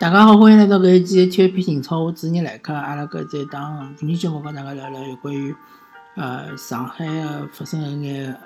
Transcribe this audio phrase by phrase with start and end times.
[0.00, 2.72] 大家好，欢迎来到搿一期体育篇情操，我主持人来客。
[2.72, 5.52] 阿拉搿这档妇女节目，跟大家聊聊有关于
[6.14, 8.40] 呃上海个发生的一眼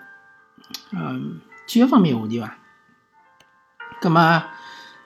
[0.92, 2.56] 嗯体育方面的话题伐。
[4.00, 4.20] 葛末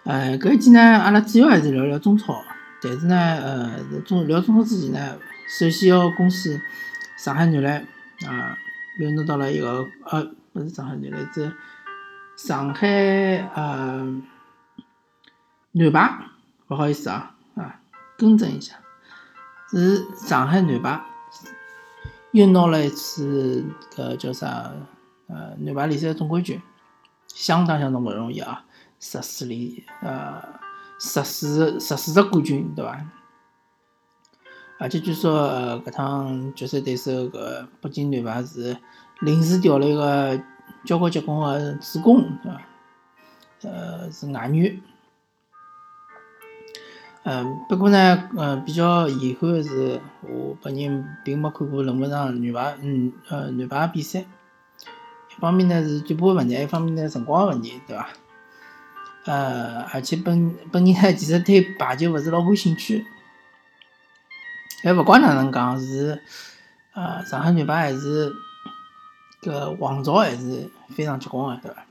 [0.05, 2.41] 呃搿一期呢，阿拉主要还是聊聊中超。
[2.81, 5.19] 但是呢，呃中聊中超之前呢，
[5.59, 6.57] 首先要恭喜
[7.19, 7.85] 上海男篮
[8.25, 8.57] 啊，
[9.01, 11.53] 又拿到了一个呃，勿是上海男篮，是
[12.37, 12.87] 上海
[13.57, 14.23] 呃
[15.73, 16.17] 女排。
[16.67, 17.81] 不好意思啊，啊，
[18.19, 18.75] 更正一下，
[19.71, 21.01] 是上海男排
[22.33, 24.73] 又拿了一次个叫啥
[25.29, 26.61] 呃男排联赛总冠军，
[27.29, 28.65] 相当相当不容易啊，
[28.99, 30.43] 十四连呃
[30.99, 33.07] 十四十四只冠军对伐？
[34.79, 38.77] 而且据说呃搿趟决赛对手个北京男排是
[39.21, 40.43] 临时调了一个
[40.85, 42.61] 交关结棍个主攻对伐？
[43.63, 44.83] 呃是外援。
[47.29, 54.21] 嗯，不过呢，嗯，比较遗憾的是，我本人并没看过任何场女排，嗯，呃，女排比赛。
[54.21, 58.09] 一方面呢是脚步的问题，一方面呢辰光的问题，对伐？
[59.25, 63.05] 呃，而且本本人呢其实对排球勿是老感兴趣。
[64.85, 66.23] 还勿管哪能讲，是，
[66.95, 68.33] 呃，上海女排还是
[69.41, 71.85] 个王朝还是非常结棍的，对伐？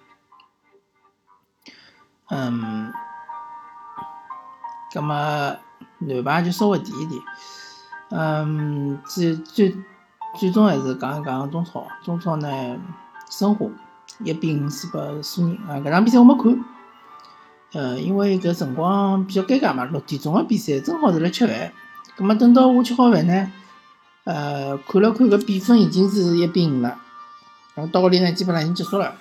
[2.29, 2.93] 嗯。
[4.95, 5.53] 葛么
[5.97, 7.21] 男排就稍微提一提，
[8.11, 9.75] 嗯，最最
[10.39, 11.85] 最终还是讲一讲中超。
[12.01, 12.47] 中超呢，
[13.29, 13.65] 申花
[14.19, 16.63] 一比五输给苏宁啊，搿场比赛我没看，
[17.73, 21.73] 呃，因为搿辰光比较尴尬嘛，六点钟个比赛正好是辣吃饭，
[22.15, 23.51] 葛么等到我吃好饭呢，
[24.23, 26.97] 呃，看了看搿比分已经是一比五了，
[27.73, 29.13] 然后到搿里呢基本上已经结束了，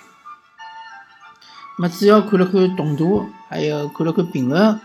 [1.78, 4.80] 么主要看了看动图，还有看了看评论。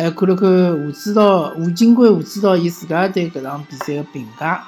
[0.00, 4.64] 还看了看吴指导、吴金贵、吴指导伊自家对搿场比赛个评价。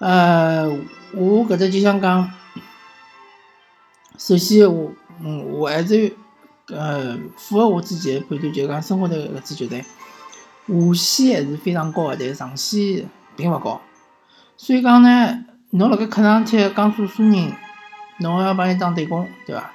[0.00, 0.68] 呃，
[1.12, 2.28] 我搿只就想讲，
[4.18, 4.92] 首先我，
[5.22, 6.16] 嗯，我还是
[6.66, 9.84] 呃符合我自己的判断，就是讲申花队搿支球队
[10.66, 13.80] 下限还是非常高个，但是上限并勿高。
[14.56, 17.54] 所以讲呢，侬辣盖客场踢江苏苏宁，
[18.18, 19.70] 侬要帮伊打对攻，对伐？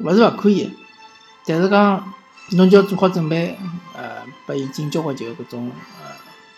[0.00, 0.74] 勿是勿可以，
[1.46, 2.12] 但是讲。
[2.50, 3.56] 侬就要做好准备，
[3.94, 5.70] 呃，拨伊进交关球搿种
[6.02, 6.10] 呃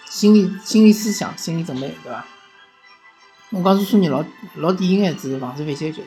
[0.09, 2.27] 心理心理思想、心理准备，对伐？
[3.51, 4.25] 我讲苏苏宁老
[4.57, 6.07] 老典型个是防守反击球队，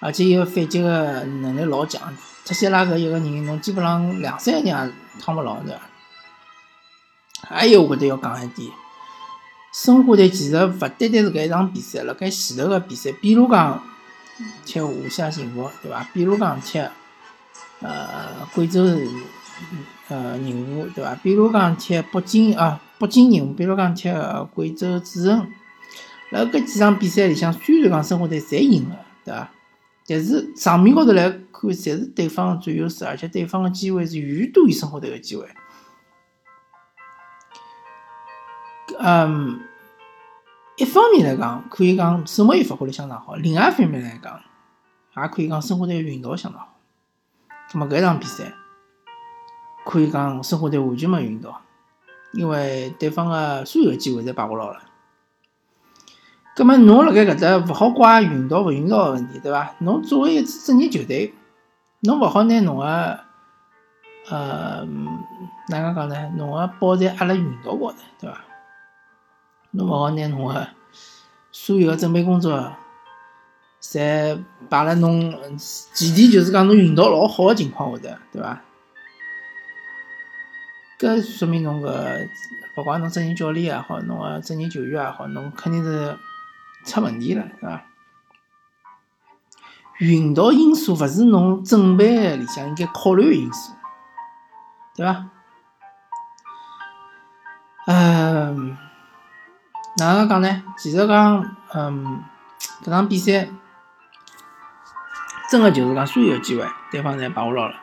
[0.00, 2.16] 而且伊个反击个能力老强。
[2.44, 5.80] 特西拉搿一个人，侬基本上两三个人也趟勿牢，对伐？
[7.48, 8.68] 还有我觉得要讲一点，
[9.72, 13.80] 申花队其实勿单单是搿一场比赛，辣盖前头个比赛，比如讲
[14.64, 16.08] 踢华夏幸福，对伐？
[16.12, 16.82] 比如讲踢。
[17.80, 18.82] 呃，贵州
[20.08, 21.14] 呃人物对伐？
[21.22, 24.10] 比如讲踢北京啊，北京人物，比如讲踢
[24.54, 25.50] 贵州智诚，
[26.30, 29.50] 辣搿几场比赛里向，虽然讲申花队侪赢了，对伐？
[30.06, 35.48] 但是场面高头来看，侪是对方占优势，而且对方个机会是远多于申花队个机会。
[38.98, 39.60] 嗯，
[40.76, 44.40] 一方面来讲，可以讲申花队发挥了相当好；，另外一方面来讲，
[45.16, 46.79] 也可以讲申花队运道相当好。
[47.72, 48.52] 那么搿场比赛
[49.84, 51.60] 可以讲申花队完全没运到，
[52.32, 54.80] 因为对方个所有机会侪把握牢了。
[56.56, 59.74] 葛末侬辣盖搿搭勿好怪运道勿运道个问题，对伐？
[59.78, 61.32] 侬作为一支职业球队，
[62.00, 63.20] 侬勿好拿侬个
[64.28, 64.84] 呃
[65.68, 66.32] 哪能讲呢？
[66.36, 68.40] 侬个包在压辣运道高头，对伐？
[69.70, 70.68] 侬勿好拿侬个
[71.52, 72.72] 所有个准备工作。
[73.80, 78.60] 在摆辣侬前提就是讲侬运道老好个情况下头，对伐？
[80.98, 82.20] 搿说明侬个
[82.76, 86.14] 勿管侬职业教练也好，侬个职业球员也好，侬肯定是
[86.84, 87.82] 出问题了，对伐？
[89.98, 93.72] 运道因素勿是侬准备里向应该考虑个因素，
[94.94, 95.30] 对伐？
[97.86, 98.76] 嗯，
[99.96, 100.62] 哪能讲呢？
[100.76, 102.22] 其实讲，嗯，
[102.84, 103.48] 搿场比赛。
[105.50, 107.74] 真个就是讲，所有机会对方侪把握牢了。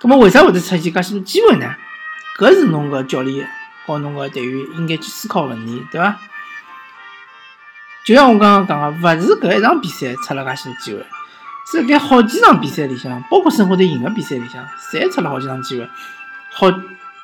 [0.00, 1.74] 葛末为啥会得出现介许多机会呢？
[2.38, 3.48] 搿是侬个教练
[3.86, 6.18] 和侬个队员应该去思考问题，对伐？
[8.04, 11.06] 就像我刚刚讲个，勿是搿一场比赛出了介许多机会，
[11.70, 14.62] 是盖好几场比赛里向，包括申花队赢个比赛里向，
[14.92, 15.88] 侪出了好几场机会，
[16.52, 16.68] 好，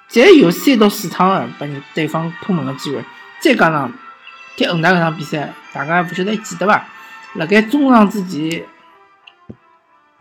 [0.08, 3.04] 侪有三到四趟个拨人对方破门个机会。
[3.40, 3.92] 再加上
[4.56, 6.86] 踢恒大搿场比赛，大家勿晓得还记得伐？
[7.34, 8.64] 辣盖中场之前。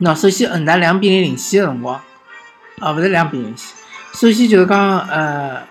[0.04, 2.02] 那，首先恒大两比零领先的辰光，
[2.80, 3.78] 啊，勿是两比零先。
[4.14, 5.62] 首先就是讲，呃，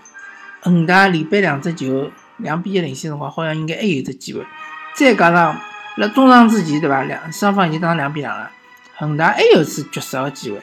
[0.62, 4.46] 恒大连扳两只球，两比一领先辰光，好像应该还有只机会。
[4.94, 5.60] 再加上
[5.96, 7.02] 辣中场之前，对伐？
[7.02, 8.48] 两双方已经打成两比两了，
[8.94, 10.62] 恒大还有次绝杀个机会。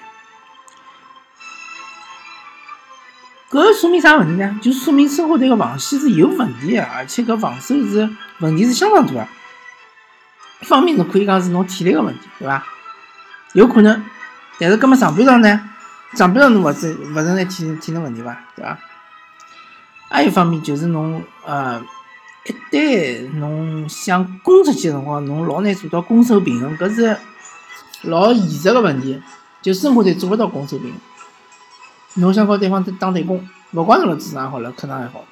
[3.52, 4.58] 搿说明啥问题呢？
[4.62, 8.10] 就说明申花队个防线是有问题个，而且搿防守是
[8.40, 9.28] 问题是相当大个。
[10.62, 12.66] 一方面侬可以讲是侬体力个问题，对伐？
[13.58, 14.04] 有可能，
[14.60, 15.70] 但是搿么上半场呢？
[16.14, 18.38] 上半场侬勿是勿存在体体能问题伐？
[18.56, 18.78] 对伐？
[20.10, 21.84] 还有一方面就是侬呃，
[22.46, 27.18] 一旦侬想攻出去个辰光，侬老难做到攻守平衡，搿是
[28.04, 29.20] 老现实个问题。
[29.64, 35.26] 就申花队做勿到攻守平衡，侬想和对方打对攻，勿管侬辣主场好，辣客场也好，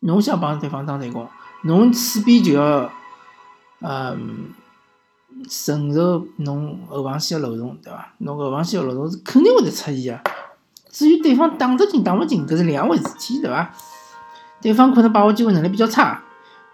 [0.00, 1.28] 侬想帮对方打对攻，
[1.64, 2.90] 侬势必就要
[3.80, 4.54] 嗯。
[5.48, 8.12] 承受侬后防线个漏洞，对伐？
[8.18, 10.30] 侬后防线个漏洞是肯定会得出现个。
[10.90, 13.70] 至于对方打得进打勿进，搿是两回事体，对伐？
[14.62, 16.22] 对方可能把握机会能力比较差，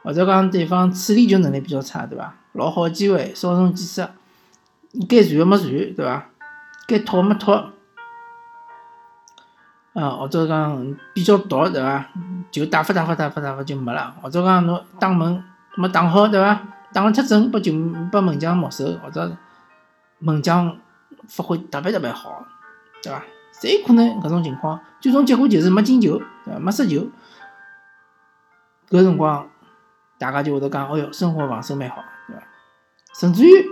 [0.04, 2.32] 或者讲对方处理球能力比较差，对伐？
[2.52, 4.08] 老好个机会稍纵即逝，
[5.08, 6.28] 该传个没传，对伐？
[6.86, 7.54] 该拖没拖，
[9.94, 12.06] 啊，或者讲比较毒，对伐？
[12.52, 15.42] 就打发打发打发打发就没了，或者讲侬打门
[15.76, 16.62] 没打好，对伐？
[16.92, 17.72] 打了太准，把球
[18.10, 19.36] 把门将没收，或者
[20.18, 20.78] 门将
[21.28, 22.46] 发挥特别特别好，
[23.02, 23.22] 对伐？
[23.60, 26.58] 侪有可能搿种情况，最终结果就是没进球，对伐？
[26.58, 27.08] 没失球。
[28.88, 29.48] 搿辰光
[30.18, 32.42] 大家就会得讲，哦哟，申花防守蛮好，对伐？
[33.18, 33.66] 甚至于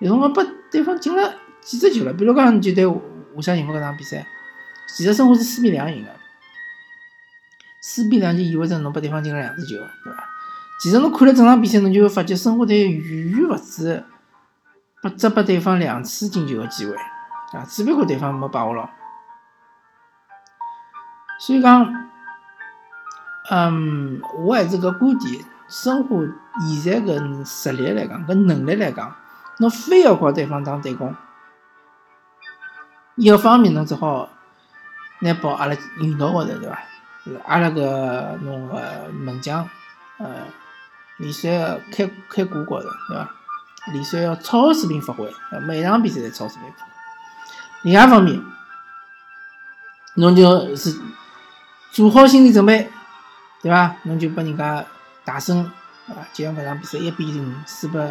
[0.00, 3.00] 有辰光把对方进了几只球了，比如讲就对华
[3.40, 4.26] 夏幸福搿场比赛，
[4.88, 6.10] 其实申花是四比两赢的，
[7.80, 10.29] 四比两就意味着侬把对方进了两只球，对伐？
[10.80, 14.02] 其实侬看了整场比赛，侬就会发觉申花队远远勿止
[15.02, 16.94] 不只拨对方两次进球个机会
[17.52, 18.88] 啊，只不过对方没把握牢。
[21.38, 22.08] 所以讲，
[23.50, 26.16] 嗯，我还是搿观点，申花
[26.82, 29.14] 现在搿实力来讲，搿能力来讲，
[29.58, 31.14] 侬非要和对方打对攻，
[33.16, 34.30] 一个方面侬只好
[35.18, 36.78] 拿包阿拉运道高头，对伐？
[37.44, 39.68] 阿拉个侬个门将，
[40.16, 40.26] 呃。
[41.20, 43.30] 联赛开开挂高头，对伐？
[43.92, 45.32] 联赛要超水平发挥，
[45.66, 46.90] 每场比赛侪超水平发挥。
[47.82, 48.42] 另外一方面，
[50.14, 50.98] 侬就是
[51.92, 52.90] 做好心理准备，
[53.62, 53.96] 对伐？
[54.04, 54.84] 侬就拨人家
[55.24, 55.64] 大胜，
[56.08, 58.06] 啊，就像搿场比赛一比零输拨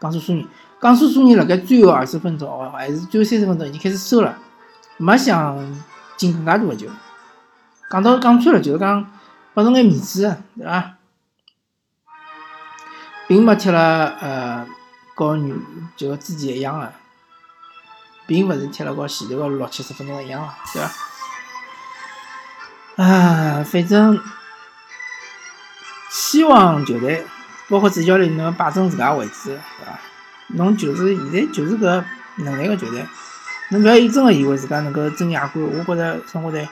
[0.00, 0.48] 江苏苏宁。
[0.80, 4.38] 江苏苏宁辣盖最后二十分钟哦，还是最后三十分钟已经开始收了，
[4.96, 5.58] 没想
[6.16, 6.86] 进更加多个球。
[7.90, 9.06] 讲到讲穿了，就是讲
[9.52, 10.94] 拨侬眼面子，对伐？
[13.30, 14.66] 并没踢了呃，
[15.14, 15.54] 和女
[15.96, 16.92] 就之前一样个，
[18.26, 20.82] 并勿是踢了和前头个六七十分钟一样个，对
[22.96, 23.04] 伐？
[23.04, 24.20] 啊，反正
[26.10, 27.24] 希望球队
[27.68, 30.00] 包括主教练能摆正自家位置，对伐？
[30.48, 32.04] 侬就是现在就是搿
[32.38, 33.06] 能力个球队，
[33.68, 35.64] 侬勿要真个以为自家能够争亚冠。
[35.64, 36.68] 我觉着申花队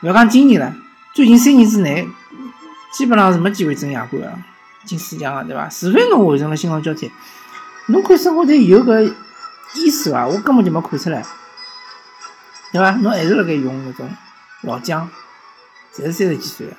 [0.00, 0.74] 勿要讲今年了，
[1.14, 2.08] 最近三年之内
[2.92, 4.36] 基本上是没机会争亚冠个。
[4.84, 5.68] 进四强个对伐？
[5.68, 7.10] 除非侬完成了新老交替，
[7.86, 9.12] 侬看申花队有搿
[9.76, 10.26] 意思伐？
[10.26, 11.24] 我根本就没看出来，
[12.72, 12.90] 对伐？
[12.96, 14.10] 侬还是辣盖用搿种
[14.62, 15.08] 老将，
[15.94, 16.72] 侪是三十几岁个。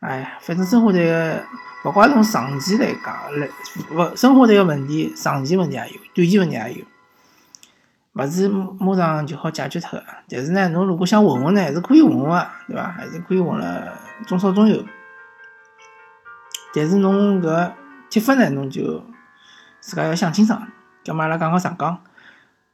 [0.00, 1.42] 哎，反正申花队，
[1.84, 3.48] 勿怪从长期来讲，来
[3.90, 6.84] 勿申花队个问题，长期问题也有，短期问题也有，
[8.14, 10.04] 勿是马上就好解决脱个。
[10.28, 12.90] 但是呢，侬如果想混混呢，还是可以混混个，对伐？
[12.90, 13.92] 还是可以混了
[14.26, 14.82] 中少中游。
[16.72, 17.72] 但是侬搿
[18.08, 19.04] 踢法呢，侬就
[19.80, 20.68] 自家要想清爽。
[21.04, 22.00] 咁么阿拉讲讲上港，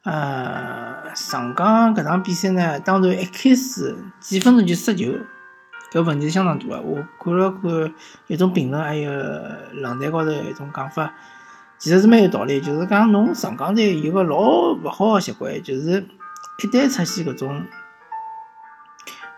[0.03, 5.13] 呃，上港搿场比赛呢，当然一开始几分钟就失球，
[5.93, 6.81] 搿问题是相当大个。
[6.81, 7.95] 我看了看
[8.27, 9.11] 一种评论，还有
[9.73, 11.15] 论坛高头一种讲法，
[11.79, 12.61] 其实是蛮有道理。
[12.61, 16.05] 就是讲侬上港队有个老勿好个习惯，就是
[16.63, 17.63] 一旦出现搿种，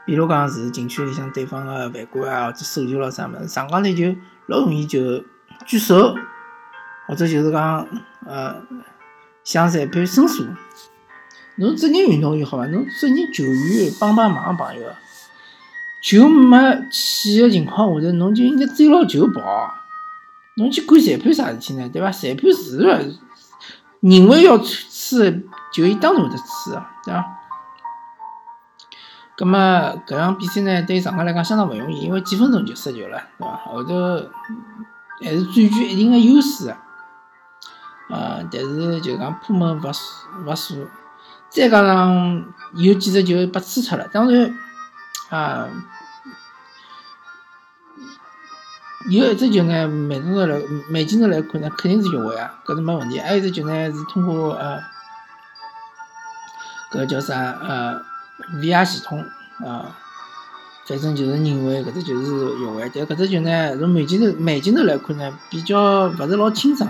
[0.07, 4.19] 比如讲是禁区里向对方个犯规啊，或者手球咯啥物事，上港队就。
[4.49, 5.23] 老容易就
[5.67, 6.15] 举手，
[7.07, 7.87] 或者就是讲，
[8.27, 8.57] 呃，
[9.45, 10.47] 向裁判申诉。
[11.57, 12.67] 侬职业运动员好伐？
[12.67, 14.89] 侬职业球员帮帮忙朋友，
[16.03, 16.57] 球没
[16.91, 19.75] 起的情况下头，侬就应该追牢球跑。
[20.55, 21.89] 侬去管裁判啥事体呢？
[21.93, 22.11] 对伐？
[22.11, 22.79] 裁判是，
[24.01, 27.38] 认为要吹，就伊当然会得吹啊，对伐？
[29.39, 33.57] 咁么搿场比赛呢，对于上港来讲相当勿容易，因为几分钟就失球了，对伐？
[33.65, 33.95] 后头
[35.23, 36.79] 还是占据一定的优势啊，
[38.11, 39.93] 呃，但是就讲破门勿
[40.45, 40.77] 勿锁，
[41.51, 44.53] 再加上有几只球被吹出了，当然
[45.31, 45.69] 啊，
[49.09, 53.21] 有一只球呢，慢动作来慢镜头来看呢，肯定是越位啊，搿是没问题。
[53.21, 54.81] 还有一只球呢，是通过呃，
[56.91, 58.08] 搿叫啥呃
[58.61, 59.25] ，VR 系统
[59.65, 59.97] 啊，
[60.87, 62.91] 反正就是认为搿只球是越位。
[62.95, 66.89] 但搿只球呢，从慢镜头慢镜头来看呢，比较勿是老清爽。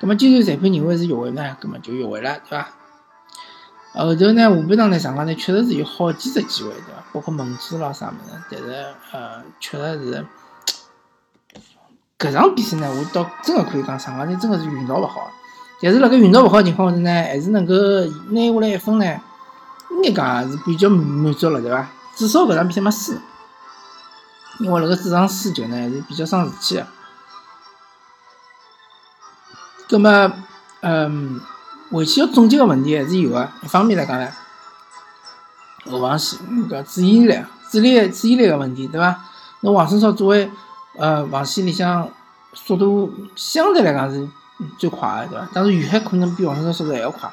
[0.00, 2.68] 葛末既然裁判认为是越位呢，葛末就越位了，对伐？
[3.92, 7.04] 后头呢，下半场呢，上港呢确实是有好几只机会，对伐？
[7.12, 10.26] 包括门柱啦啥物事，但是呃，确实是
[12.18, 15.30] 搿场比赛呢，我倒真个可以讲上港呢真个是运道勿好。
[15.82, 17.74] 但是辣盖运道勿好情况下头呢，还是能够
[18.30, 19.20] 拿下来一分呢，
[19.90, 21.88] 应该讲是比较满足了，对伐？
[22.16, 23.14] 至少搿场比赛没输，
[24.60, 26.86] 因为辣盖主场输球呢，还是比较伤士气个。
[29.88, 30.32] 葛末，
[30.80, 31.40] 嗯。
[31.92, 34.28] 回去要总结个问题还是有个，一方面来讲呢，
[35.90, 37.36] 后防线搿注意力、
[37.68, 39.24] 注意力、注意力个问题，对伐？
[39.62, 40.48] 侬王胜超作为
[40.96, 42.08] 呃防线里向
[42.52, 44.28] 速度相对来讲是
[44.78, 45.48] 最快个，对伐？
[45.52, 47.28] 但是于海可能比王胜超速度还要快，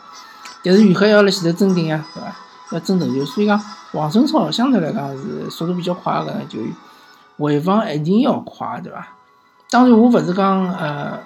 [0.63, 2.35] 但是于海要辣前头争顶呀，对伐？
[2.71, 3.61] 要争头球，所以讲
[3.93, 6.73] 王胜超相对来讲是速度比较快个球员，
[7.37, 9.07] 回防一定要快，对伐？
[9.69, 11.19] 当然我勿是讲呃。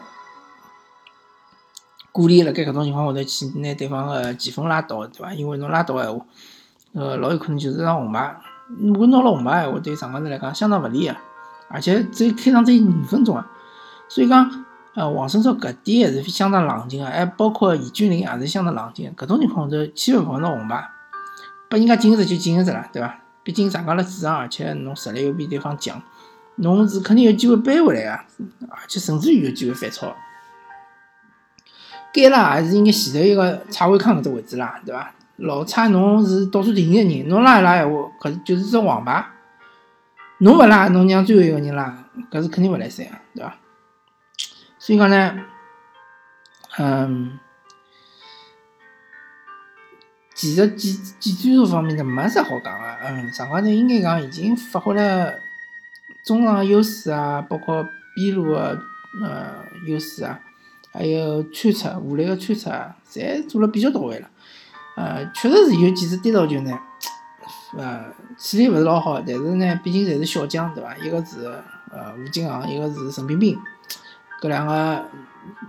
[2.13, 5.33] 鼓励辣盖搿种情况下头去拿对方个前锋拉倒，对伐？
[5.33, 6.25] 因为侬拉倒个闲话，
[6.91, 8.35] 呃，老有可能就是张红牌。
[8.79, 11.15] 如果拿了红牌闲话，对上港人来讲相当勿利个，
[11.69, 13.49] 而且只有开场只有五分钟啊。
[14.09, 19.09] 所以讲，呃，黄胜超搿点还是相当冷静个，还包括易俊林也是相当冷静。
[19.15, 20.89] 搿种情况下头，千万勿好拿红牌，
[21.71, 23.17] 拨人家进一只就进一只了，对伐？
[23.43, 26.03] 毕竟上港辣主场，而且侬实力又比对方强，
[26.57, 28.11] 侬是肯定有机会扳回来个，
[28.69, 30.13] 而且甚至于有机会反超。
[32.13, 35.13] 该拉还是应该前头一个蔡伟康搿只位置啦，对伐？
[35.37, 39.25] 老蔡侬是倒数第一个人，侬拉一拉闲话，搿就是只王牌。
[40.39, 43.55] 侬勿拉，侬让最后一个人拉，搿是肯定勿来三个，对伐？
[44.77, 45.39] 所以讲呢，
[46.77, 47.39] 嗯，
[50.41, 55.31] 其实技技战术方面呢没啥好讲个，嗯，上港队应该讲已经发挥了
[56.23, 58.81] 中场优势啊，包括边路的
[59.23, 60.39] 呃优势啊。
[60.91, 64.27] 还有穿插无力的穿插，侪做了比较到位了。
[64.97, 66.79] 呃，确实是有几次单刀球呢，
[67.77, 69.21] 呃，处理勿是老好。
[69.21, 70.97] 但是呢，毕竟侪是小将，对伐？
[70.97, 71.45] 一个是
[71.91, 73.55] 呃吴金航，一个是陈冰冰，
[74.41, 75.05] 搿两个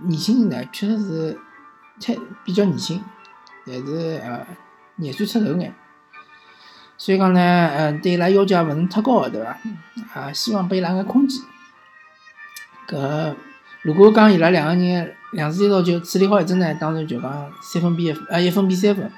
[0.01, 1.39] 年轻人呢，确实是
[2.01, 2.99] 太比较年轻，
[3.67, 4.45] 但是呃
[4.95, 5.73] 廿岁出头眼。
[6.97, 9.57] 所以讲呢，呃，对伊拉要求也勿是太高，对伐？
[10.13, 11.41] 啊，希望拨伊拉眼空间。
[12.87, 13.35] 搿。
[13.81, 19.11] 如果讲伊拉两个人两次单刀球处理好一只呢，当然就讲三分比一分，呃一分比三分，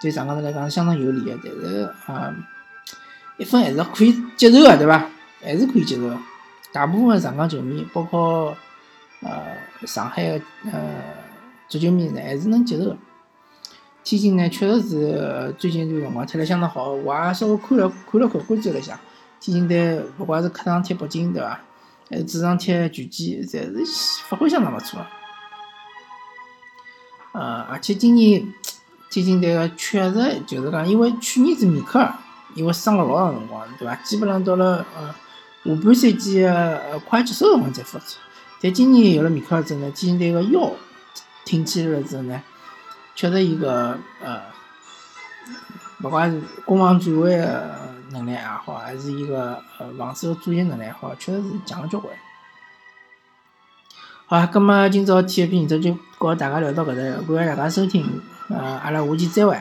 [0.00, 1.36] 对上港人来讲是相当有利的。
[1.42, 2.34] 但是啊，
[3.36, 5.06] 一分还是可以接受的，对伐？
[5.42, 6.16] 还是可以接受。
[6.72, 8.56] 大部分上港球迷，包括
[9.20, 9.54] 呃
[9.86, 10.40] 上海的
[10.72, 10.80] 呃
[11.68, 12.96] 足球迷呢，还是能接受。
[14.10, 18.98] 天津呢，确实是最近这段辰光踢得相当好，我也稍微看了看了看，关注了一下。
[19.38, 21.60] 天津队不管是客场踢北京，对伐？
[22.10, 24.98] 还是主场踢拳击，侪是发挥相当勿错。
[27.34, 28.52] 呃，而且今年
[29.10, 32.12] 天津队个确实就是讲，因为去年子米克尔
[32.56, 33.94] 因为伤了老长辰光，对伐？
[34.02, 35.14] 基本上到了呃
[35.64, 38.18] 下半赛季呃快结束辰光才复出。
[38.60, 40.72] 但今年有了米克尔之后呢，天津队个腰
[41.44, 42.42] 挺起来了之后呢，
[43.14, 44.42] 确实伊个呃，
[46.02, 47.80] 勿管是攻防转换个。
[48.12, 52.12] 能力也好，还是伊个呃防守组织能力也好，确实是强了交关。
[54.26, 59.56] 好，咁么今朝体育篇就和大家聊到搿搭，感谢大家收听，呃，阿拉下期再会。